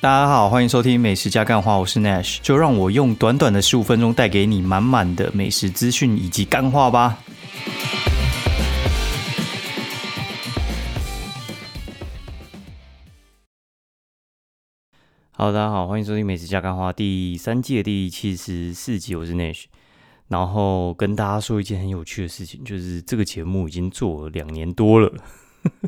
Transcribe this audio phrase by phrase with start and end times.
[0.00, 7.18] 大家好，欢迎收听美食加干话，我是 Nash，就让我用短短的十五分钟带给你满满的美食资讯以及干话吧。
[15.32, 19.64] 好，大家好，欢迎收听美食加干话第三季的第七十四集，我是 Nash。
[20.28, 25.12] 然后跟大家说一件很有趣的事情，就是这个节目已经做了两年多了，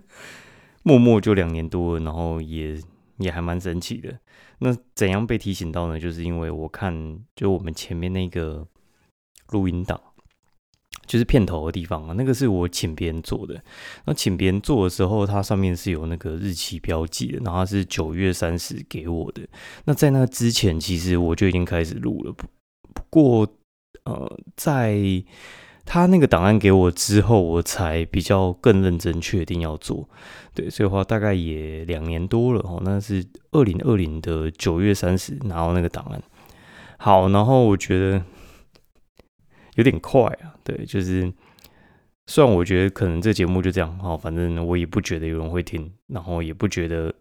[0.83, 2.77] 默默就两年多了，然后也。
[3.21, 4.19] 也还蛮神奇的。
[4.59, 5.99] 那怎样被提醒到呢？
[5.99, 8.67] 就是因为我看，就我们前面那个
[9.53, 9.99] 录音档，
[11.07, 13.63] 就是片头的地方啊，那个是我请别人做的。
[14.05, 19.49] 那请别人做的时候，它上面是有那个日期标记的，然后是九月三十给我的。
[19.85, 22.33] 那在那之前，其实我就已经开始录了。
[22.33, 22.47] 不
[22.93, 23.49] 不过，
[24.05, 24.99] 呃，在
[25.93, 30.09] 他那个档案给我之后，我才比较更认真确定要做。
[30.55, 32.81] 对，所以话大概也两年多了哦。
[32.85, 36.23] 那是二零二零的九月三十拿到那个档案。
[36.97, 38.23] 好，然后我觉得
[39.75, 40.55] 有点快啊。
[40.63, 41.33] 对，就是
[42.29, 47.13] 虽然我觉得可能这节目就这样哦，反正我也不觉得有人会听，然后也不觉得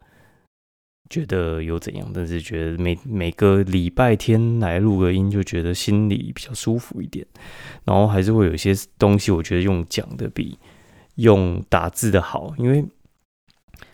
[1.10, 7.26] 觉得有怎样，但是觉得每每个礼拜天来录个音，就觉得心里比较舒服一点。
[7.86, 10.58] 然后还是会有一些东西，我觉得用讲的比
[11.16, 12.86] 用打字的好，因为。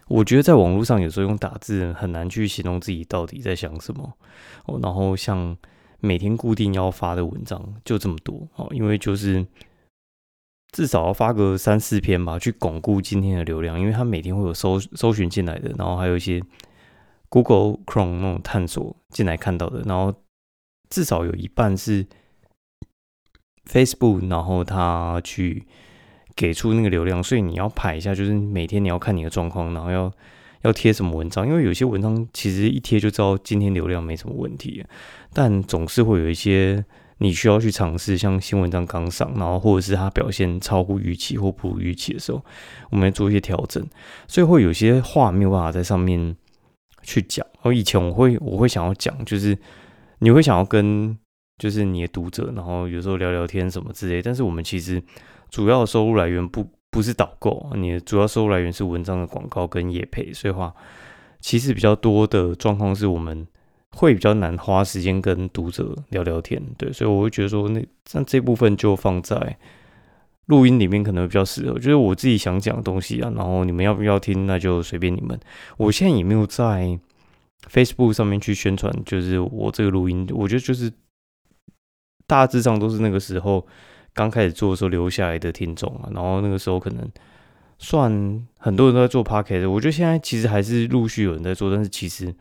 [0.08, 4.14] 我觉得在网络上有时候用打字很难去形容自己到底在想什么
[4.68, 4.80] 哦。
[4.80, 5.58] 然后像
[6.00, 9.44] 每天固定要发的文章就这么多哦，因为就是
[10.72, 13.80] 至少要发个三四篇吧，去巩固今天的流量。
[13.80, 16.40] 因为它每天会有搜搜寻进来的，然后还有一些
[17.44, 20.14] Google Chrome 那种探索进来看到的，然后
[20.90, 22.06] 至少有一半是
[23.70, 25.68] Facebook，然后他去。
[26.38, 30.12] 给出那个流量，所以你要排一下，就是每天你要看你的状况，然后要
[30.64, 34.84] 要贴什么文章，因为有些文章其实一贴就知道今天流量没什么问题，
[35.32, 36.84] 但总是会有一些
[37.20, 42.44] 你需要去尝试，像新文章刚上，然后或者是它表现超乎预期或不如预期的时候，
[42.90, 43.88] 我们要做一些调整，
[44.28, 46.36] 所以会有些话没有办法在上面
[47.06, 47.48] 去讲。
[47.62, 49.58] 而以前我会我会想要讲，就是
[50.20, 51.18] 你会想要跟
[51.58, 55.02] 就是你的读者，然后有时候聊聊天什么之类，但是我们其实。
[55.52, 60.74] 主要收入来源不不是导购，你的主要收入来源是文章的广告跟业配，所以话
[61.40, 63.48] 其实比较多的状况是我们
[63.92, 69.58] 会比较难花时间跟读者聊聊天，对，所以我会觉得说那像这部分就放在
[70.48, 75.40] 录音里面可能比较适合，就是我自己想讲的东西啊，然后你们要不要听那就随便你们。
[75.78, 77.00] 我现在也没有在
[77.72, 80.92] Facebook 上面去宣传，就是我这个录音，我觉得就是
[82.28, 83.66] 大致上都是那个时候。
[84.18, 87.06] 刚开始做的时候留下来的听众啊，然后那个时候可能
[87.80, 88.10] 算
[88.58, 92.34] 很多人都在做 p o c a s t 我觉得现在其实还是陆续有人在做，但是其实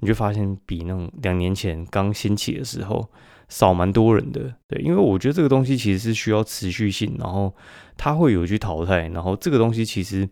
[0.00, 3.08] 你就发现比那种两年前刚兴起的时候
[3.48, 4.54] 少蛮多人的。
[4.66, 7.54] 对，因为我觉得这个东西其实是需要持续性，然后
[7.96, 10.28] 它会有去淘汰，然后这个东西其实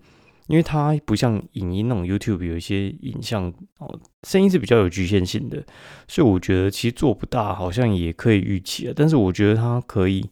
[0.46, 5.62] 因为它不像影音那种 YouTube 有一些影像哦，声音是比较有局限性的，
[6.08, 10.30] 所以我觉得其实做不大好像也可以预期啊，但是我觉得它可以。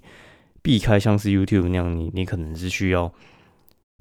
[0.62, 3.10] 避开像是 YouTube 那样，你你可能是需要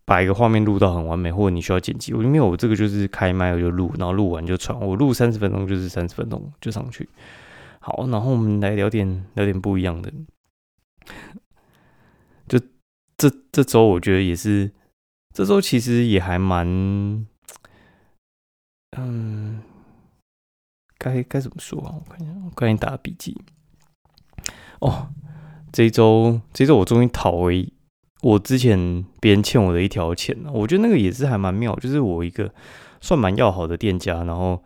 [0.04, 2.14] 把一个画面录到很完美，或者你需要剪辑。
[2.14, 4.78] 我因为我这个就是开麦我就录，然后录完就传。
[4.78, 7.08] 我录三十分钟就是三十分钟就上去。
[7.80, 10.12] 好，然后我们来聊点聊点不一样的。
[12.48, 12.60] 就
[13.18, 14.72] 这这周我觉得也是，
[15.34, 16.68] 这周其实也还蛮，
[18.98, 19.62] 嗯，
[20.98, 21.96] 该该怎么说啊？
[21.96, 23.42] 我看一下，我赶紧打笔记。
[24.80, 25.10] 哦。
[25.72, 27.72] 这一周，这周我终于讨回
[28.24, 30.52] 我之前别人欠我的一条钱了。
[30.52, 32.52] 我觉得那个也是还蛮妙，就是我一个
[33.02, 34.64] 算蛮要好的店家，然后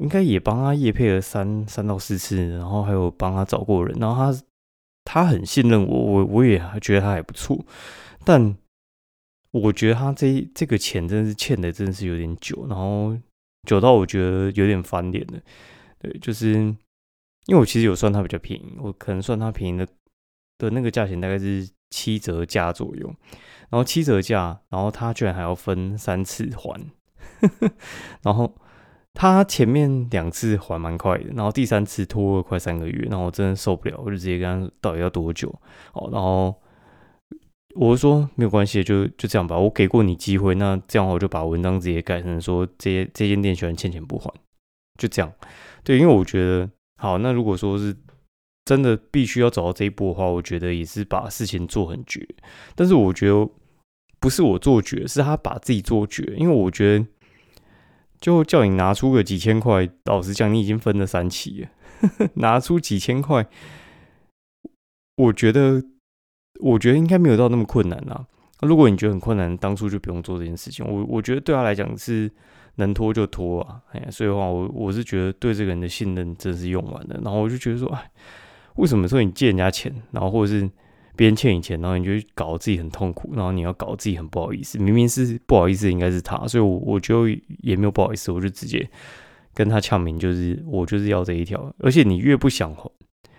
[0.00, 4.42] 应该也帮他夜配了三三到四次，然后还有帮他找过人，然后他
[5.04, 7.64] 他很信任我，我我也觉得他还不错。
[8.24, 8.56] 但
[9.50, 13.16] 我觉得他这这个钱真的是欠的，真是有点久，然后
[13.66, 15.40] 久到我觉得有点翻脸了。
[15.98, 16.76] 对，就是因
[17.50, 19.86] 为我其实有算他比较便宜，我可能算他便宜的。
[20.56, 23.08] 的那个价钱大概是七折价左右，
[23.70, 26.80] 然后七折价，然后他居然还要分三次还，
[28.22, 28.54] 然后
[29.14, 35.48] 他前面两次还蛮快的，然后第三次拖了快三个月，然后我真的受不了，我就直接跟他到底要多久
[35.92, 36.54] 哦，然后
[37.76, 44.30] 我说没有关系，就就这样吧，我给过你机会，那这样我就把文章直接改成说这这间店喜欢欠钱不还，
[44.98, 45.32] 就这样，
[45.82, 46.68] 对，因为我觉得
[47.00, 47.96] 好，那如果说是。
[48.66, 52.26] 真的必须要走到这一步的话，我觉得也是把事情做很绝。
[52.74, 53.46] 但是我觉得
[54.18, 56.22] 不是我做绝，是他把自己做绝。
[56.38, 57.06] 因为我觉得
[58.20, 63.46] 就叫你拿出个几千块，老实讲，你已经分了三期了， 拿出几千块，
[65.16, 65.82] 我觉得，
[66.60, 68.26] 我觉得应该没有到那么困难啦。
[68.60, 70.86] 如果你觉得很困难，当初就不用做这件事情。
[70.86, 72.30] 我我觉得对他来讲是
[72.76, 77.20] 能拖就拖啊，哎，所以的话，我我是觉得对这个人的信任真是用完了。
[77.22, 78.10] 然后我就觉得说，哎，
[78.76, 80.70] 为什么说你借人家钱，然后或者是？
[81.16, 84.78] 别人欠你钱，然后你就搞自己很痛苦，然后你要搞自己很不好意思。
[84.78, 88.88] 明明是不好意思，应该是他，所以，我我就也没有不好意思，我就直接
[89.54, 91.72] 跟他呛明，就是我就是要这一条。
[91.78, 92.90] 而且你越不想还，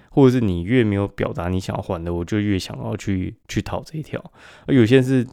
[0.09, 4.23] 或者是你越没有表达你想要还的，我就越想要去去讨这一条。
[4.67, 5.27] 而有些是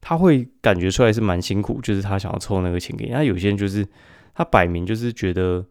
[0.00, 3.86] 他会感觉出来是蛮辛苦，就是他想要凑那个钱给你；，那有些人就是
[4.34, 5.66] 他摆明就是觉得，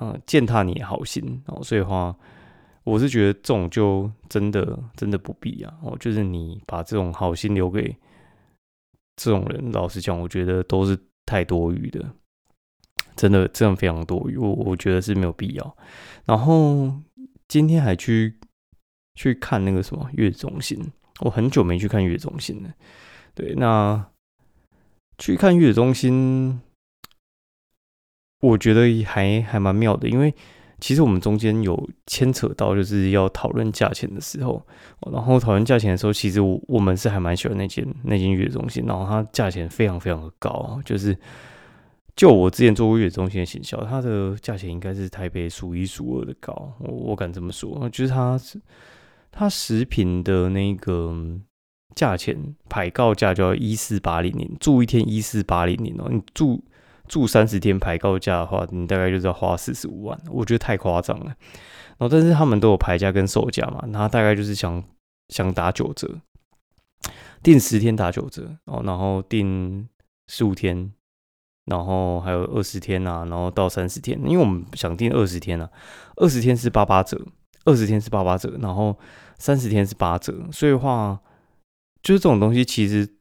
[0.00, 2.16] 嗯，践踏你的好心，然后所以话。
[2.82, 5.78] 我是觉得这种就真的真的不必啊！
[5.82, 7.94] 哦，就是你把这种好心留给
[9.16, 12.02] 这种人，老实讲，我觉得都是太多余的，
[13.16, 15.76] 真的这样非常多余，我我觉得是没有必要。
[16.24, 16.90] 然后
[17.48, 18.34] 今天还去
[19.14, 20.90] 去看那个什么月中心，
[21.20, 22.72] 我很久没去看月中心了。
[23.34, 24.04] 对，那
[25.18, 26.62] 去看月中心，
[28.40, 30.34] 我觉得还还蛮妙的，因为。
[30.80, 34.60] 其实我们中间有牵扯到，就是要讨论价钱的时候，
[35.12, 41.16] 然后讨论价钱的时候，其实我我们是还蛮喜欢那间那间月中心，然后它价钱非常非常的高，就是
[42.16, 48.60] 就我之前做过月中心的行销，它的价钱应该是台北数一数二的高，我我敢这么说，就是它是
[49.30, 51.14] 它食品的那个
[51.94, 52.36] 价钱
[52.68, 56.64] 排告价就要一四八零零，住一天一四八零零哦，你住。
[57.10, 61.26] 住三十天排高价的话，你大概就是要花四十五万，我觉得太夸张了。
[61.26, 64.80] 然后，但是他们都有排价跟售价嘛，那大概就是想
[65.28, 66.20] 想打九折，
[67.42, 69.88] 订十天打九折哦，然后订
[70.28, 70.92] 十五天，
[71.66, 75.68] 然后还有二十天啊，然后到三十天，因为我们想订二十天啊，
[76.14, 77.20] 二十天是八八折，
[77.64, 78.96] 二十天是八八折，然后
[79.36, 81.18] 三十天是八折，所以话
[82.04, 83.16] 就是这种东西其实。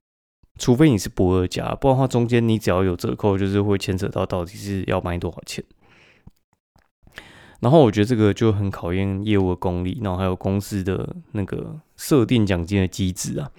[0.60, 5.64] 除非你是不二家，不然的话，中间你只要有折扣，就是会牵扯到到底是要卖多少钱。
[7.62, 13.50] 然后我觉得这个就很考验业务的功力，然后还有公司的那个设定奖金的机制啊。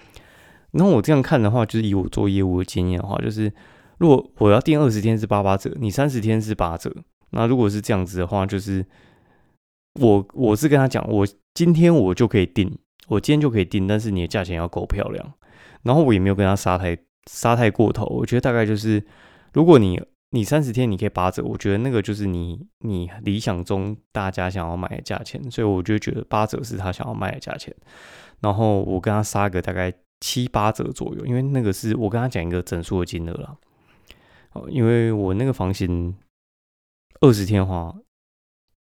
[0.73, 3.53] 然后我这样看的话，就是以我做业务的经验的话，就是
[3.99, 6.95] 如果我要订二十天是八八折，你三十天是八折。
[7.31, 8.85] 那如果是这样子的话，就是
[10.01, 15.35] 我我是跟他讲，我今天我就可以订，我今天就可以订，但是你的价钱要够漂亮。
[15.83, 16.97] 然后我也没有跟他杀太
[17.31, 19.05] 杀太过头，我觉得大概就是，
[19.53, 20.01] 如果你
[20.31, 27.75] 你三十天你可以八折，我觉得那个就是你你理想中大家想要买的价钱，所以我就觉得八折是他想要卖的价钱。
[28.41, 33.57] 然后我跟他杀个大概七八折左右，因为那个是我跟他讲一个整数的金额了。
[34.53, 36.15] 哦，因为我那个房型
[37.21, 37.95] 二十天的话，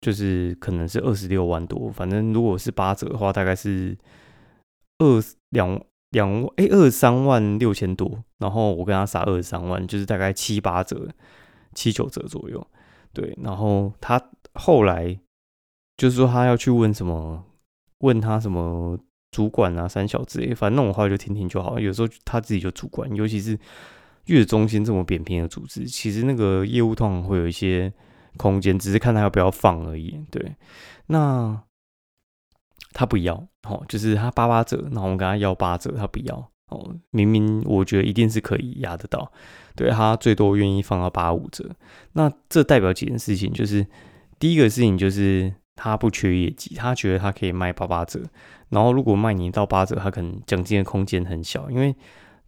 [0.00, 3.96] 就是可能是二十六万多，反正如果是八折的话，大概是
[4.98, 5.80] 二两。
[6.12, 11.08] 两哎二十三万六千多，然后我跟他杀二十三万，就是大概七八折、
[11.74, 12.66] 七九折左右。
[13.12, 14.22] 对，然后他
[14.54, 15.18] 后来
[15.96, 17.44] 就是说他要去问什么，
[17.98, 18.98] 问他什么
[19.30, 21.78] 主管啊、三小之类，反正那种话就听听就好。
[21.78, 23.58] 有时候他自己就主管，尤其是
[24.26, 27.92] 月中心这么扁平的组织，其实那个业务通常会有一些
[28.36, 30.24] 空间，只是看他要不要放而已。
[30.30, 30.56] 对，
[31.06, 31.62] 那。
[32.92, 36.36] 他不要，哦，就是他八八折，然后我们跟他要八折，他不要，
[36.68, 39.32] 哦，明明我觉得一定是可以压得到，
[39.74, 41.68] 对他最多愿意放到八五折，
[42.12, 43.86] 那这代表几件事情，就是
[44.38, 48.20] 第一个事情就是他不缺业绩，他觉得他可以卖八八折，
[48.68, 51.94] 然后如果卖你到八折，他可能奖金的空间很小，因为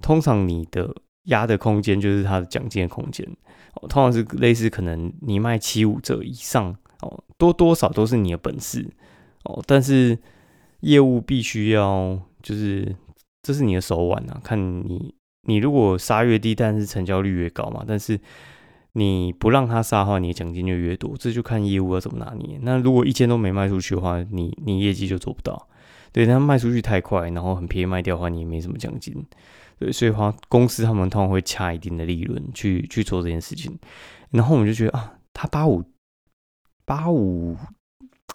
[0.02, 3.26] 通常你的压的空间就是他的奖金的空间，
[3.88, 8.86] 通常是类似可能你卖七五折以上，哦，多多少都是你的本事，
[9.44, 10.18] 哦，但是。
[10.84, 12.94] 业务必须要，就是
[13.42, 14.38] 这是你的手腕啊！
[14.44, 17.82] 看你，你如果杀越低，但是成交率越高嘛。
[17.88, 18.20] 但是
[18.92, 21.16] 你不让他杀的话，你的奖金就越多。
[21.18, 22.58] 这就看业务要怎么拿捏。
[22.60, 25.68] 那如果一千都没卖出去的话，你你业绩就做不到。
[26.12, 29.14] 对，他卖出去太快，然后很便宜卖掉的话，你也没什么奖金。
[29.78, 33.76] 对，所以话公司他们通常会掐一定的利润去去做这件事情。
[34.30, 35.82] 然后我们就觉得啊，他八五
[36.84, 37.56] 八五。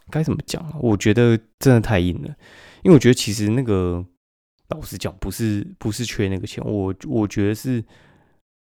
[0.09, 0.75] 该怎么讲啊？
[0.79, 2.27] 我觉得真的太硬了，
[2.83, 4.05] 因为我觉得其实那个
[4.69, 7.83] 老实讲，不是不是缺那个钱，我我觉得是，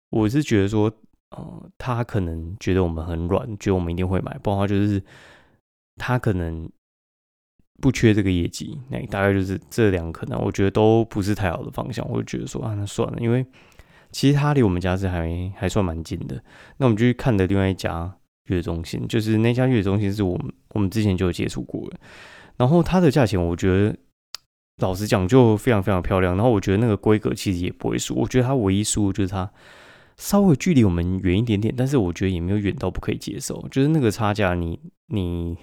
[0.10, 0.92] 我是觉得说，
[1.32, 5.02] 呃，他可能觉得我们很软，觉得我们一定会买，不然话就是
[5.96, 6.70] 他可能
[7.82, 13.46] 不缺这个业绩，那大概就是这两可能，我觉得都不是太好的方向，我就觉得说啊，那算了，因为
[14.12, 16.42] 其实他离我们家是还还算蛮近的。
[16.78, 22.00] 那我们就去看的另外一家月中心，就是那家月中心是我们我们之前就有接触过的。
[22.58, 23.96] 然后它的价钱，我觉得
[24.78, 26.36] 老实讲就非常非常漂亮。
[26.36, 29.52] 然后我觉得那个规格其实也不会输，我觉得它唯一输就是它
[30.18, 33.68] 稍微距离我们远一点点，但是我觉得也没有远到不可以接受。
[33.70, 35.58] 就是那个差价，你你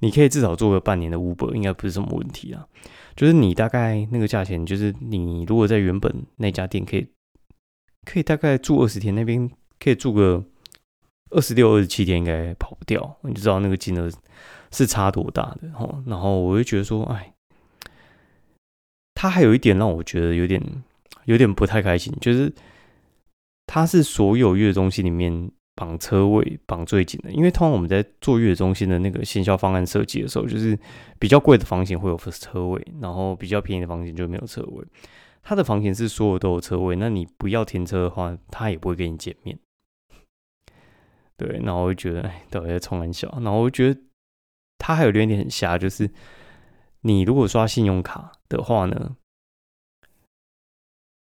[0.00, 2.66] 你可以至少做个半年的 Uber，应该不是什么问题啊。
[3.14, 7.06] 就是你大概那个价钱，就是你如果在原本那家店可以
[8.04, 10.44] 可以大概住二十天，那边可以住个
[11.34, 13.16] 二十六、二十七天，应该跑不掉。
[13.22, 14.10] 你就知道那个金额。
[14.76, 17.32] 是差多大的哦，然后我就觉得说，哎，
[19.14, 20.60] 他还有一点让我觉得有点
[21.26, 22.52] 有点不太开心，就是
[23.68, 30.76] 他是所有月中心里面绑车位绑最紧的，因为通常我们在做月中心的那个行销方案设计的时候，就是
[31.20, 34.84] 比较贵的房型会有车位，然后比较便宜的房型就没有车位。
[35.44, 39.56] 他的房型是所有都有车位，那你不要停车的话，他也不会跟你减面。
[41.36, 44.00] 对，然后我就觉得，哎，到底在冲很小，然后我就觉得。
[44.76, 46.10] 它还有另一点很瞎，就是
[47.02, 49.16] 你如果刷信用卡的话呢，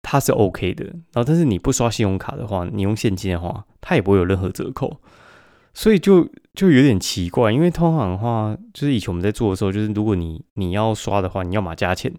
[0.01, 0.83] 它是 OK 的。
[0.85, 4.99] 然后，但是你不刷信用卡的话，你用现金的话，它也不会有任何折扣。
[5.73, 12.11] 所以就就有点奇怪，因为通常的话，就是以前我们在做的时候，就是如果你你要刷的话，你要嘛加钱；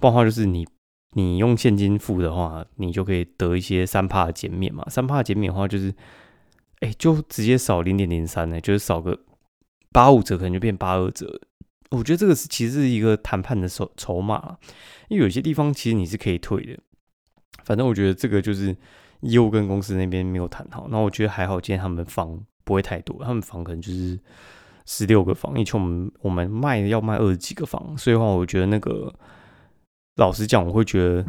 [0.00, 0.66] 不然的话，就是你
[1.12, 4.84] 你用现金付的话，你就可以得一些三帕减免嘛。
[4.88, 5.94] 三帕减免的话，就是
[6.80, 9.18] 哎，就直接少零点零三呢，就是少个。
[9.90, 11.40] 八五折可能就变八二折，
[11.90, 14.58] 我觉得这个是其实是一个谈判的筹筹码，
[15.08, 16.78] 因为有些地方其实你是可以退的。
[17.64, 18.76] 反正我觉得这个就是
[19.22, 20.86] 业务跟公司那边没有谈好。
[20.90, 24.20] 那我觉得还好，今天他们房不会太多，他们房可能就是
[24.84, 29.12] 十六个房，以前我们我们卖要卖二十几个房，所以话我觉得那个
[30.16, 31.24] 老实讲，我会觉得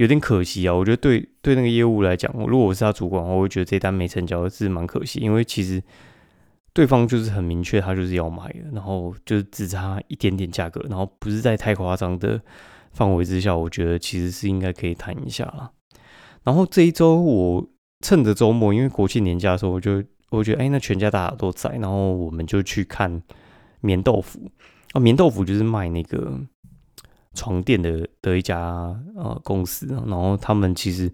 [0.00, 0.74] 有点可惜啊。
[0.74, 5.82] 我觉得对对那个业务来讲，如果我是他主管，我会觉得这单没成交是蛮可惜，因为其实。
[6.72, 12.40] 对方就是很明确，他就是要买的，然后就是只差一点点价格，然后不是在太夸张的
[12.92, 15.72] 范围之下，我觉得其实是应该可以谈一下了。
[16.44, 17.68] 然后这一周我
[18.02, 23.20] 趁着周末，因为国庆年假的时候，我就我觉得哎，那全家大家都在，然后我们就去看
[23.80, 24.48] 棉豆腐
[24.92, 26.40] 啊，棉豆腐就是卖那个
[27.34, 28.58] 床垫的的一家
[29.16, 31.12] 呃公司，然后他们其实。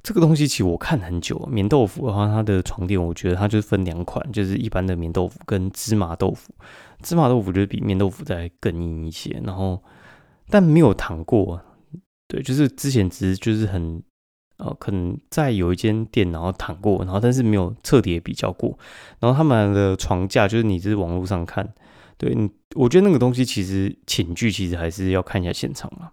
[0.00, 6.54] 这个东西其实我看很久，棉豆腐的话，它的床垫我觉得它就是分两款，就是一般的棉豆腐跟芝麻豆腐。
[7.02, 9.82] 芝麻豆腐就是比棉豆腐再更硬一些，然后
[10.48, 11.60] 但没有躺过，
[12.28, 14.00] 对，就是之前只是就是很
[14.58, 18.78] 呃，可能在有一间店然后躺过，然后但是没有彻底比较过。
[19.18, 21.74] 然后他们的床架就是你是网络上看，
[22.16, 26.12] 对你，我觉得那个东西其实寝具其实还是要看一下现场啊，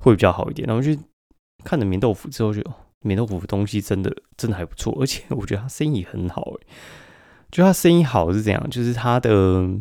[0.00, 0.66] 会比较好一点。
[0.66, 0.96] 然后就
[1.64, 2.62] 看了棉豆腐之后就。
[3.02, 6.66] 棉豆腐东西真的真的还不错，而且我觉得他生意很好诶。
[7.52, 8.68] 就他生意好是怎样？
[8.68, 9.80] 就是他的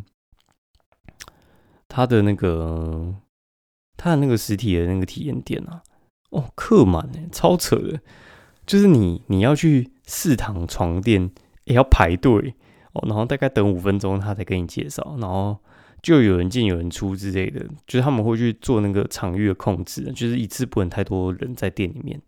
[1.87, 3.15] 他的那个
[3.97, 5.81] 他的那个实体的那个体验店啊，
[6.29, 7.99] 哦，客满诶，超扯的。
[8.67, 11.31] 就是你你要去试躺床垫
[11.63, 12.53] 也要排队
[12.91, 15.57] 哦，然后大概等五分钟他才给你介绍，然后
[16.05, 22.21] 就有人进有人出之类的，就是他们会去做那个场域的控制，就是一次不能太多人在店里面。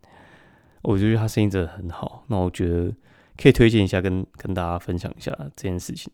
[0.81, 2.91] 我觉得他生意真的很好，那我觉得
[3.37, 6.11] 可以推荐一下，跟跟大家分享一下这件事情。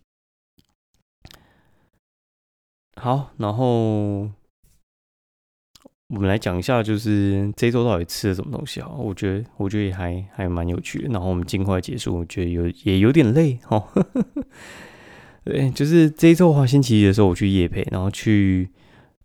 [2.98, 4.30] 好，然后
[6.10, 8.90] 我们来讲一下，就是这周到底吃了什么东西啊？
[8.90, 11.08] 我觉得，我觉得也还还蛮有趣的。
[11.08, 13.88] 然后我们尽快结束，我觉得有也有点累哦。
[15.46, 18.70] 对，就是这一周的话，星期一的时候我去夜配，然后去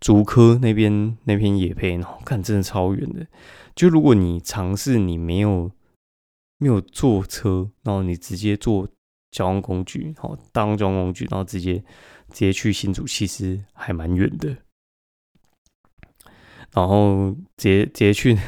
[0.00, 3.24] 竹科那边那边夜配，然后看真的超远的。
[3.76, 5.70] 就如果你尝试你没有
[6.58, 8.88] 没有坐车，然后你直接坐
[9.30, 11.84] 交通工具，好当交通工具，然后直接直
[12.40, 14.56] 接去新竹，其实还蛮远的。
[16.72, 18.40] 然后直接直接去直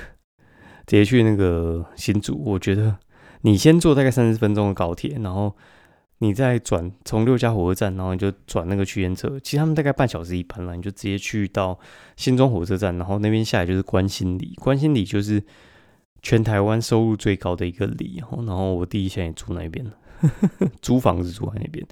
[0.87, 2.99] 接去那个新竹，我觉得
[3.43, 5.55] 你先坐大概三十分钟的高铁，然后。
[6.23, 11.79] 你再转从六家火车站，然后你就转那个区间车，其实他们大概半小时一班了，你就直接去到
[12.15, 15.43] 新庄火车站，然后那边下来就是关心里，关心里就是
[16.21, 19.87] 全台湾收入最高的一个里，然后我弟现在也住那边
[20.83, 21.87] 租房子住在那边。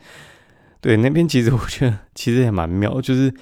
[0.82, 3.32] 对，那边其实我觉得其实也蛮妙，就是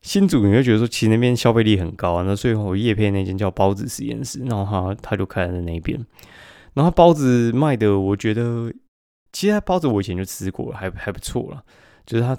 [0.00, 6.02] 新主你会觉得说其实那边消费力很高啊，那最后叶片那间叫包子实验室，然后他他就开在那边，
[6.72, 8.72] 然后包子卖的我觉得。
[9.32, 11.64] 其实包子我以前就吃过，还还不错了。
[12.04, 12.36] 就是他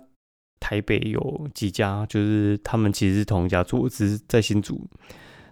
[0.59, 4.88] 台北有几家，就是他们其实是同一家做，只是在新竹，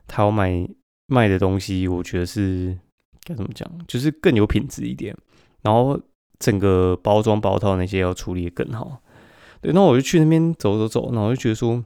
[0.08, 0.68] 他要买
[1.08, 2.78] 卖的东西，我觉得是
[3.24, 5.16] 该怎么讲，就是更有品质一点，
[5.62, 6.00] 然后
[6.40, 9.02] 整个包装包套那些要处理更好。
[9.62, 11.84] 对，那我就去那边走走走，然后我就觉得说，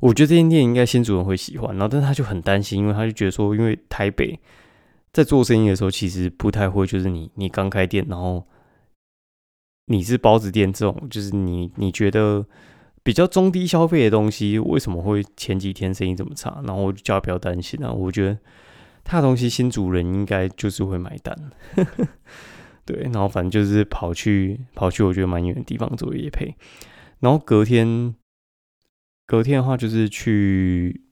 [0.00, 4.38] 我觉得这间店应该新主人会喜欢，然后但是他就很担心，因为他就觉得说，因为台北
[5.12, 8.46] 在做生意的时候，其实不太会，就是你你刚开店，然后
[9.86, 12.46] 你是包子店这种，就是你你觉得
[13.02, 16.62] 比较中低消费的东西，为什么会前几天生意这么差？
[16.64, 18.38] 然后我就叫他不要担心啊，我觉得
[19.04, 21.36] 他的东西新主人应该就是会买单。
[22.86, 26.56] 对，然后反正就是跑去跑去，我觉得蛮远的地方做夜配，
[27.20, 28.14] 然后隔天
[29.26, 31.04] 隔天的话就是去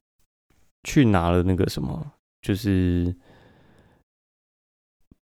[0.83, 3.15] 去拿了那个什么，就是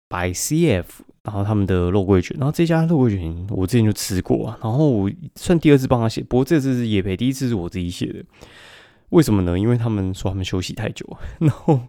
[0.08, 0.86] 百 CF，
[1.24, 8.24] 然后他们的肉桂卷，然后这家肉桂卷我之前就吃过啊，然后我算第二次帮他写，不过这次是夜配，第一次是我自己写的，
[9.10, 9.58] 为什么呢？
[9.58, 11.06] 因为他们说他们休息太久，
[11.40, 11.80] 然后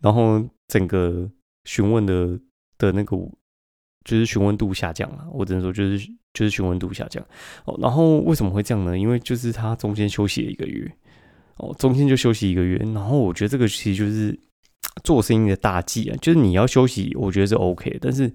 [0.00, 1.30] 然后整个
[1.64, 2.38] 询问的
[2.78, 3.16] 的那个。
[4.06, 7.24] 就是询问度下降了，我只能说就是就是询问度下降
[7.64, 7.74] 哦。
[7.80, 8.98] 然后为什么会这样呢？
[8.98, 10.92] 因为就是他中间休息了一个月
[11.56, 12.76] 哦，中间就休息一个月。
[12.92, 14.38] 然后我觉得这个其实就是
[15.02, 18.32] 做生意的大忌啊，就是你要休息，我觉得是 OK，但是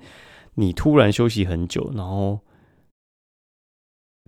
[0.56, 2.40] 你突然休息很久，然后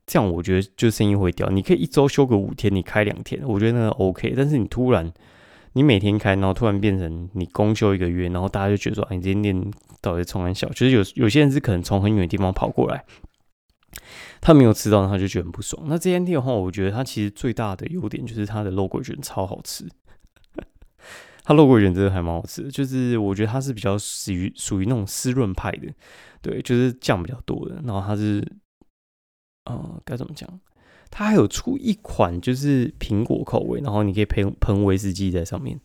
[0.05, 1.49] 这样我觉得就生意会掉。
[1.49, 4.33] 你可以一周休个五天，你开两天，我觉得那个 OK。
[4.35, 5.11] 但是你突然
[5.73, 9.71] 你每天开，然后突然变成你公休一个月，然后大家就觉得说，哎，你这间店。
[10.03, 13.05] 到底从很小，就是有有些人是可能从很远的地方跑过来，
[14.41, 15.83] 他没有吃到，他就觉得很不爽。
[15.85, 19.87] 那这间店的话，我觉得它其实最大的优点就是它的肉桂卷超好吃，
[21.43, 22.69] 它肉桂卷真的还蛮好吃。
[22.69, 25.87] 就是我觉得它是比较属于属于那种湿润派的，
[26.41, 27.81] 对，就是酱比较多的。
[27.85, 28.45] 然后它是，
[29.65, 30.47] 呃，该怎么讲？
[31.09, 35.79] 它还有出一款就是苹果口味，然后你可以喷喷威士忌在上面。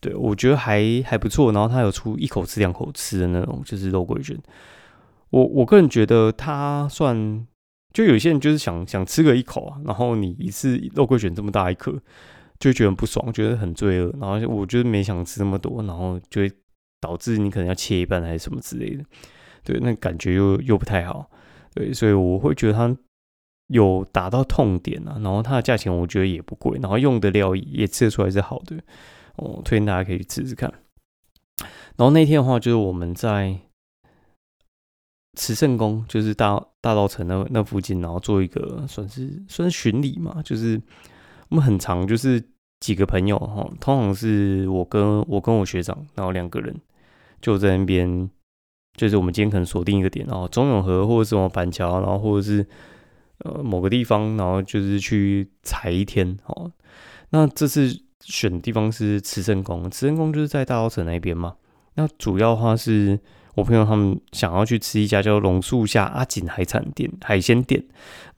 [0.00, 1.50] 对，我觉得还还不错。
[1.50, 4.38] 然后它有出一口吃、两口吃的那种，就是肉桂卷。
[5.30, 7.46] 我我个人觉得它算，
[7.94, 11.98] 就有些人就是想想吃个一口啊，然后你一次肉桂卷这么大一颗，
[12.58, 14.12] 就觉得不爽，觉得很罪恶。
[14.20, 16.52] 然后我就没想吃那么多，然后就会
[17.00, 19.04] 导致你可能要切一半还是什么之类的。
[19.62, 21.30] 对，那感觉又又不太好。
[21.74, 22.96] 对，所以我会觉得它
[23.68, 25.18] 有打到痛点啊。
[25.22, 28.76] 然后它的价钱我觉得也不贵，然后用的料也吃得出来是好的。
[29.36, 30.72] 哦，推荐大家可以去吃吃看。
[31.96, 33.58] 然后那天的话，就是我们在
[35.34, 40.40] 慈圣宫，就是大大道城那那附近，然后做一个算是算是巡礼嘛。
[40.42, 40.80] 就是
[41.48, 42.42] 我们很长，就是
[42.80, 46.74] 几个朋友哈，通常是我跟我跟我学长，然后两个人
[47.40, 48.30] 就在那边，
[48.96, 52.66] 就是我们今天可能锁定一个点，然后中永和或者什么板桥，然后或者是
[53.38, 56.70] 呃某个地方，然后就是去踩一天哦。
[57.30, 58.02] 那这次。
[58.22, 61.54] 选的地方是慈圣宫，慈圣宫就是在大稻城那边嘛。
[61.94, 63.20] 那主要的话是
[63.54, 67.84] 我朋友他们想要去吃一家叫榕树下阿锦海产店海鲜店，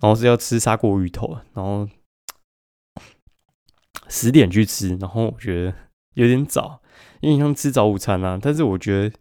[0.00, 1.88] 然后是要吃砂锅鱼头，然后
[4.08, 5.74] 十点去吃，然后我觉得
[6.14, 6.80] 有点早，
[7.20, 9.16] 因为像吃早午餐啊，但是我觉得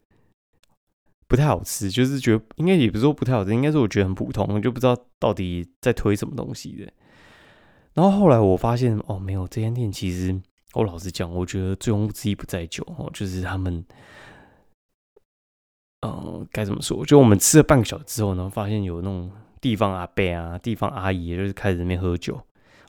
[1.28, 6.92] 不太好吃，就是觉得应该也不是说不太好吃，应该是我觉得很普通，就不知道到底在推什么东西的。
[7.94, 10.42] 然后后来我发现哦，没有这间店其实。
[10.74, 13.84] 我老实讲，我觉得醉翁之意不在酒哦，就是他们，
[16.02, 17.04] 嗯，该怎么说？
[17.04, 22.40] 就我们吃了半个小时之后呢，发现有那种地方阿伯啊、地方阿姨，就是开始那边喝酒。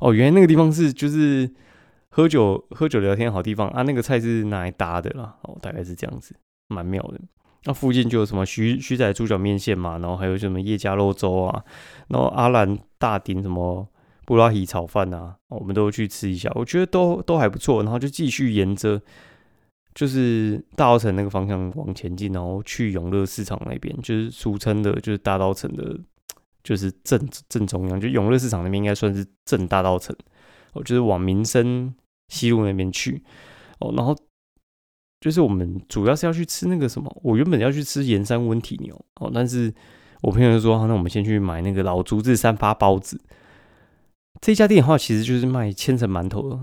[0.01, 1.51] 哦，原来那个地方是就是
[2.19, 3.83] 喝酒、喝酒聊天好地方啊。
[3.83, 6.35] 那个菜是拿来搭的啦，哦，大概是这样子，
[6.67, 7.21] 蛮妙的。
[7.63, 11.65] 那附近就有什么徐徐仔猪脚面线嘛，然后还有什么叶家肉粥啊，
[12.09, 13.87] 然后阿兰大鼎什么。
[14.27, 17.83] 布拉提炒饭啊，我们都去吃一下，我觉得都都还不错。
[17.83, 19.01] 然后就继续沿着
[19.95, 25.99] 就是大稻城那个方向往前进，然后去永乐市场那边，就是俗称的，就是大稻城的，
[26.63, 27.99] 就是正正中央。
[27.99, 30.15] 就永乐市场那边应该算是正大稻城，
[30.75, 31.95] 我就是往民生
[32.29, 33.23] 西路那边去
[33.81, 33.93] 哦。
[33.97, 34.17] 然后
[35.21, 39.73] 就是我们主要是要去吃那个什么，我原本要去吃盐山温体牛哦，但是
[40.23, 43.21] 我朋友就说，那我们先去买那个老竹子三发包子。
[44.41, 46.61] 这家店的话，其实就是卖千层馒头，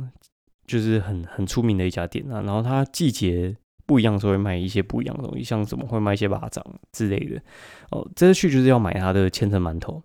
[0.66, 2.42] 就是很很出名的一家店啊。
[2.42, 3.54] 然后它季节
[3.86, 7.42] 不一样，时候会卖一些不一样的东西，像什么会卖一些巴掌之类的。
[7.92, 10.02] 哦，这次去就是要买它的千层馒头，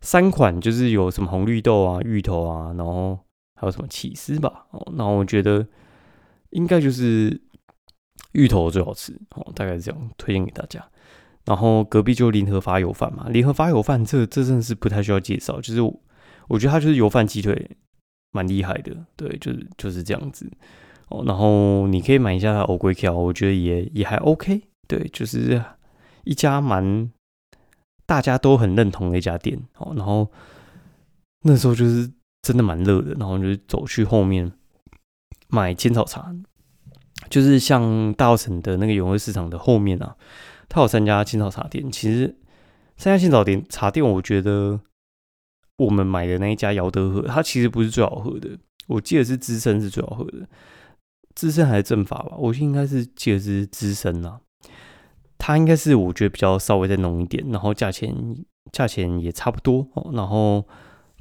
[0.00, 3.16] 三款就是有什么红绿豆啊、芋头啊，然后
[3.64, 4.66] 还有什么起司吧。
[4.70, 5.66] 哦，然后我觉得
[6.50, 7.40] 应该就是
[8.32, 10.86] 芋头最好吃哦，大概是这样推荐给大家。
[11.44, 15.80] 然后隔壁就联合发油饭嘛，联合发油饭这这真的是不太需要介绍，就是。
[16.46, 17.70] 我觉得它就是油饭鸡腿，
[18.32, 20.46] 蛮厉害的，对，就是就是这样子
[21.08, 24.60] 哦，然后你可以买一下它欧龟条，我觉得也也还 OK。
[24.86, 25.64] 对，就是
[26.24, 27.10] 一家蛮
[28.04, 29.94] 大家都很认同的一家店哦。
[29.96, 30.30] 然后
[31.44, 32.12] 那时候就是
[32.44, 34.52] 真的蛮热的，然后就走去后面
[35.48, 36.30] 买千草茶，
[37.30, 40.14] 就是像大澳城的那个永乐市场的后面啊，
[40.68, 41.90] 它有三家青草茶店。
[41.90, 42.36] 其实
[42.98, 44.78] 三家青草店茶店，我觉得
[45.78, 48.50] 我们买的那一家姚德和，它其实不是最好喝的，
[48.88, 50.46] 我记得是资深是最好喝的。
[51.34, 54.38] 资深还是正法吧，我应该是记得是资深呐。
[55.38, 58.14] 它应该是我觉得比较稍微再浓一点，然后价钱
[58.70, 60.10] 价钱也差不多哦。
[60.12, 60.66] 然后，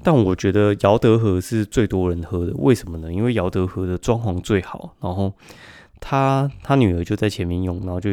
[0.03, 3.11] 但我觉得姚德和是最多人喝的，为什么呢？
[3.11, 5.33] 因为姚德和的装潢最好，然后
[5.99, 8.09] 他他女儿就在前面用，然后就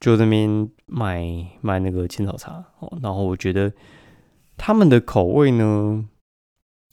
[0.00, 1.24] 就那边卖
[1.60, 2.98] 卖那个青草茶哦。
[3.02, 3.72] 然后我觉得
[4.56, 6.04] 他们的口味呢，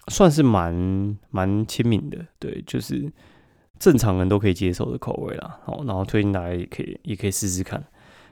[0.07, 3.11] 算是蛮蛮亲民的，对，就是。
[3.79, 7.83] 正常人都可以接受的口味啦，好，然后推荐大家也可以也可以试试看，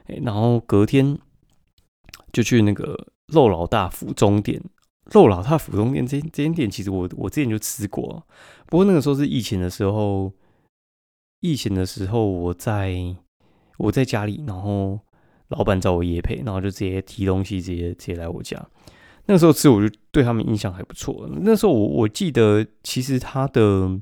[0.06, 1.18] 哎，然后隔天
[2.32, 4.62] 就去那个肉老大府中店，
[5.10, 8.26] 肉老大府中店这这间店其实我我之前就吃过，
[8.66, 10.32] 不过那个时候是疫情的时候，
[11.40, 12.94] 疫情的时候我在
[13.78, 15.00] 我在家里，然后
[15.48, 18.64] 老板找我夜配，然后就直接提东西，直接直接来我家，
[19.26, 24.00] 那个时候吃我就对他们印象还不错，那时候我我记得其实他的。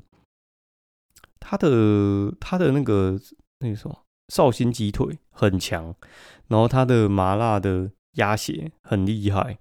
[1.41, 3.17] 他的他的那个
[3.59, 5.95] 那个什么绍兴鸡腿很强，
[6.49, 9.57] 然后他的麻辣的鸭血很厉害，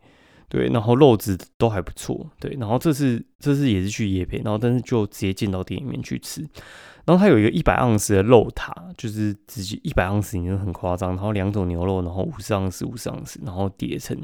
[0.48, 6.40] 对，然后肉质都还不错，对，然后这次这次也是去夜配，然后但是就直接进到店里面去吃，
[7.04, 14.16] 然后它有一个一百盎司的肉塔，就是直接一百盎司已经很夸张，然后两种牛肉，然后五十盎司五十盎司，然后叠成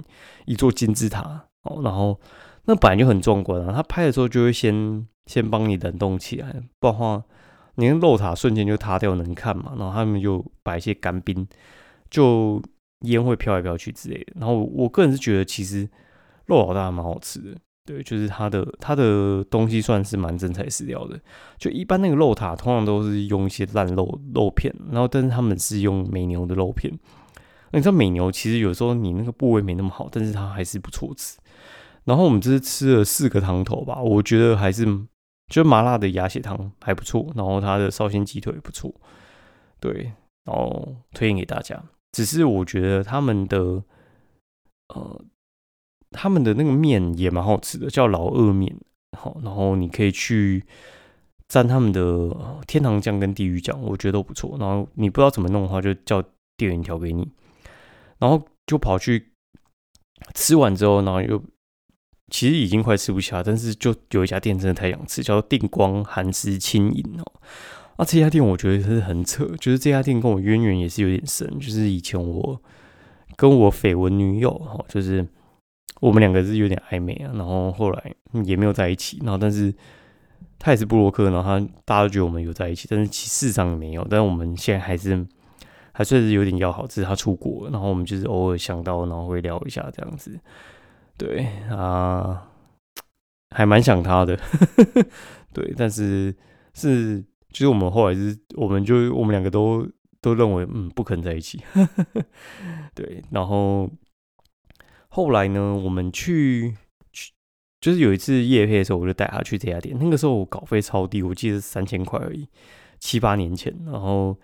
[0.47, 2.19] 一座金字塔哦，然后
[2.65, 7.23] 那本来就很壮观啊，他拍的时候就会先先帮你冷冻起来，不然的话。
[7.77, 9.73] 你看肉塔瞬间就塌掉，能看嘛？
[9.77, 11.45] 然后他们就摆一些干冰，
[12.09, 12.63] 就
[13.01, 14.33] 烟会飘来飘去之类的。
[14.37, 15.89] 然后我个人是觉得，其实
[16.47, 21.19] 肉老大蛮好吃的，对，就是它的它的东西算是蛮真材实料的。
[21.59, 26.93] 就一般那个肉塔通常都是用一些烂肉肉片，然后但是他们是用美牛的肉片。
[27.73, 31.39] 你知道美牛其实有时候你那个部位没那么好，但是它还是不错吃。
[32.05, 34.87] 然后我们这次吃了四个汤头吧，我觉得还是。
[35.53, 38.91] 就麻辣的鸭血汤还不错，然后它的绍兴鸡腿也不错，
[39.79, 40.11] 对，
[40.47, 41.81] 然后推荐给大家。
[42.13, 43.59] 只是我觉得他们的
[44.89, 45.21] 呃，
[46.15, 48.75] 他们的那个面也蛮好吃的，叫老二面，
[49.19, 50.65] 好，然后你可以去
[51.49, 52.35] 蘸他们的
[52.67, 54.57] 天堂酱跟地狱酱，我觉得都不错。
[54.59, 56.23] 然后你不知道怎么弄的话，就叫
[56.57, 57.29] 店员调给你，
[58.19, 59.33] 然后就跑去
[60.35, 61.43] 吃完之后，然后又。
[62.31, 67.33] 其实已经快吃不下，但是就有一家店真的太想吃，叫定光韩式轻饮哦。
[67.97, 72.61] 啊，这家店我觉得是很扯，就是这家店跟我渊源也是有点深，就是以前我
[73.37, 75.25] 跟我绯闻女友哈，就是
[76.05, 78.15] 我们两个是有点暧昧啊，然后后来
[78.45, 79.75] 也没有在一起，然后但是
[80.59, 85.27] 他也是布洛克，然后他大家都觉得我们有在一起，但是其事实上没有，但是我们现在还是
[85.97, 90.39] 还算是有点要好，只是他出国，然后我们就是偶尔想到，然后会聊一下这样子。
[91.17, 92.49] 对啊，
[93.51, 94.39] 还蛮想他的，
[95.55, 96.37] 对，但是
[96.75, 99.89] 是，就是我们后来是，我们就我们两个都
[100.21, 101.63] 都认为，嗯，不可能在一起，
[102.95, 103.89] 对，然后
[105.15, 106.75] 后来呢，我们去
[107.13, 107.33] 去，
[107.81, 112.49] 就是有一次夜配的时候，我就带他去这家店，那个时候我稿费超低，我记得三千块而已，
[112.99, 114.37] 七八年前，然后。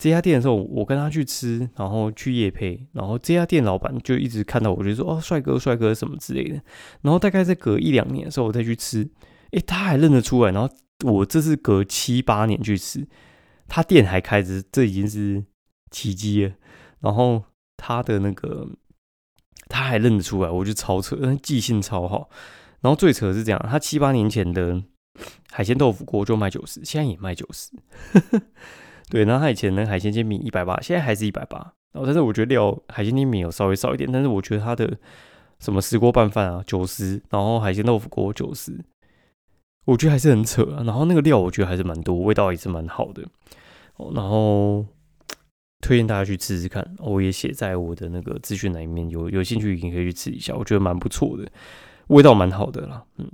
[0.00, 6.54] 这家店的时候，我跟他去吃，然后去夜配，然后这家店老板就一直看到我，就说：“哦，帅哥，帅哥什么之类的。”
[7.02, 9.10] 然后大概在隔一两年的时候，我再去吃，
[9.50, 10.52] 诶，他还认得出来。
[10.52, 13.04] 然后我这是隔七八年去吃，
[13.66, 15.44] 他店还开着，这已经是
[15.90, 16.52] 奇迹了。
[17.00, 17.42] 然后
[17.76, 18.68] 他的那个
[19.78, 22.28] 他还认得出来，我就超扯，记性超好。
[22.80, 24.82] 然后最扯的是这样，他七八年前的
[25.50, 27.70] 海鲜豆腐锅就卖九十，现在也卖九十。
[29.08, 31.58] 对，然后他以前的海鲜煎饼一百八，现在还是一百八。
[31.92, 34.98] 然后，但是我觉得料海鲜煎饼有稍微少一点，但是我觉得它的
[35.58, 38.78] 什么石锅拌饭啊九十，然后海鲜豆腐锅九十，
[39.86, 40.82] 我觉得还是很扯啊。
[40.84, 43.22] 然后那个料我觉得还是蛮多，味道也是蛮好的。
[44.14, 44.84] 然后
[45.80, 51.50] 推荐大家去吃吃看，我也写在我的那个资讯栏里面，有有兴趣也可以去吃一下，我觉得蛮不错的，
[52.08, 53.04] 味道蛮好的啦。
[53.16, 53.30] 嗯，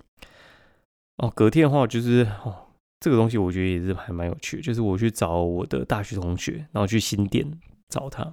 [1.16, 2.56] 哦，隔天的话就是哦。
[3.00, 7.46] 这个东西我觉得也是还蛮有趣，就是我去找我的大学同学，然后去新店
[7.90, 8.32] 找他。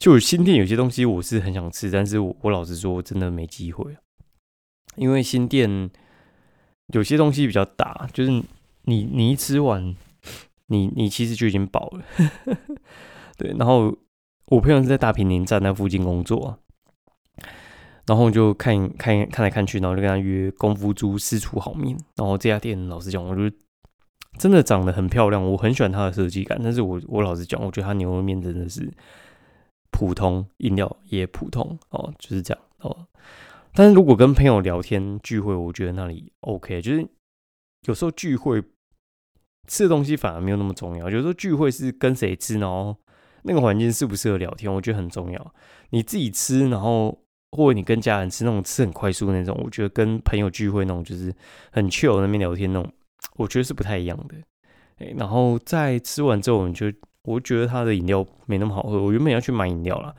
[0.00, 3.96] 就新店有些东西我是很想吃，但是我我老实说真的没机会，
[4.96, 5.88] 因为新店
[6.88, 8.32] 有些东西比较大，就是
[8.82, 9.94] 你你一吃完，
[10.66, 12.04] 你你其实就已经饱了。
[13.36, 13.96] 对，然后
[14.46, 16.58] 我朋友是在大平林站那附近工作，
[18.06, 21.96] 然后就看看看来看去，然后就跟他约功夫猪私厨好面。
[22.16, 23.56] 然后这家店老实讲，我觉得
[24.38, 26.60] 真的长得很漂亮，我很喜欢它的设计感。
[26.62, 28.92] 但是我我老实讲，我觉得它牛肉面真的是
[29.90, 33.06] 普通，饮料也普通哦，就是这样哦。
[33.72, 37.08] 但是如果跟朋友聊天聚会，我觉得那里 OK，就是
[37.86, 38.62] 有时候聚会
[39.66, 41.10] 吃的东西反而没有那么重要。
[41.10, 42.96] 有时候聚会是跟谁吃，然后
[43.44, 45.54] 那个环境适不适合聊天，我觉得很重要。
[45.90, 47.16] 你自己吃，然后
[47.52, 51.32] 或者你跟家人吃那种吃很快速那种，我觉得跟朋友聚会那种就是
[51.70, 52.92] 很 chill 那边聊天那种，
[53.36, 54.34] 我觉得是不太一样的。
[54.96, 60.14] 哎，然后在吃完之后，我就我觉得他的饮料没那么好喝，我原本要去买饮料了。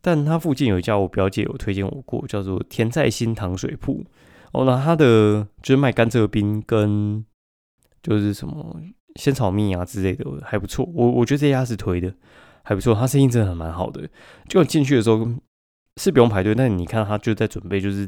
[0.00, 4.04] 但他附近有一家我表姐有推荐我过，叫做甜在心糖水铺。
[4.52, 7.24] 哦，那他的就是卖甘蔗冰跟
[8.02, 8.80] 就是什么
[9.16, 10.88] 仙草蜜啊之类的，还不错。
[10.94, 12.14] 我我觉得这家是推的，
[12.68, 12.94] 还不错。
[12.94, 14.06] 他生意真的很蛮好的。
[14.46, 15.26] 就进去的时候
[15.96, 18.06] 是不用排队，但你看他就在准备，就是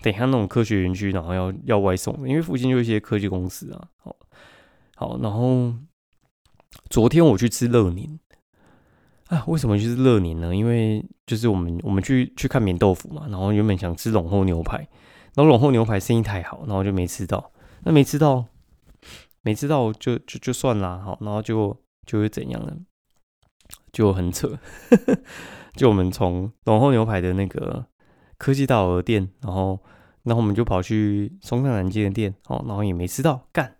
[0.00, 3.88] 等一下那种科学园区，然后要要外送，因为附近有一些科技公司啊。
[3.96, 4.14] 好，
[4.94, 5.74] 好，然后
[6.88, 8.16] 昨天我去吃乐宁。
[9.26, 10.54] 啊，为什么就是乐年呢？
[10.54, 14.78] 因为就是我们我们去去看棉豆腐嘛，然后原本想吃龙后牛排，
[15.34, 17.50] 然后龙后牛排生意太好，然后就没吃到。
[17.82, 18.44] 那没吃到，
[19.42, 22.76] 没吃到就就就算啦，好，然后就就会怎样呢？
[23.96, 24.58] 就很扯，
[25.74, 27.86] 就我们从龙后牛排的那个
[28.36, 29.80] 科技大楼店，然后
[30.24, 33.74] 然后我们就跑去松山南街的店，哦，然后也没吃到，干。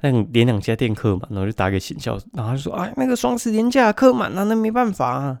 [0.00, 5.40] 那连两家店客满，然后就打给行销，然后就说：“哎，那个双十连假客满了，那没办法。”啊。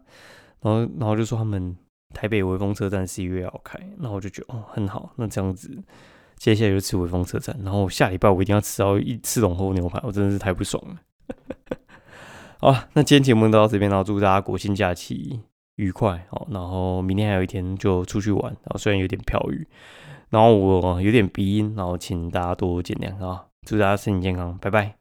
[0.60, 1.76] 然后，然后就说他们
[2.14, 5.76] 台北微风车站十一月要开，然后我就觉得哦很好，那这样子
[6.36, 10.96] 接下来就吃微风车站，然后下礼拜我一定要吃到一次龙后牛排，我真的是太不爽了。
[12.62, 15.40] 好，那今天节目就到这边，然后祝大家国庆假期
[15.76, 16.46] 愉快哦。
[16.50, 19.66] 然后明天还有一天就出去玩，然后虽然有点飘雨，
[20.28, 23.46] 然后我有点鼻音，然后请大家多多见谅啊。
[23.66, 24.99] 祝大家身体健康，拜拜。